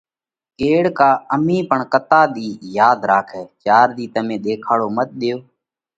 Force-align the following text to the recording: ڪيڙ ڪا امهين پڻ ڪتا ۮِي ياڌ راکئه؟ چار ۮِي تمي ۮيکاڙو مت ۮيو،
ڪيڙ 0.59 0.83
ڪا 0.99 1.09
امهين 1.35 1.63
پڻ 1.69 1.79
ڪتا 1.93 2.21
ۮِي 2.33 2.47
ياڌ 2.77 2.99
راکئه؟ 3.11 3.41
چار 3.63 3.87
ۮِي 3.95 4.05
تمي 4.13 4.37
ۮيکاڙو 4.43 4.87
مت 4.95 5.09
ۮيو، 5.19 5.37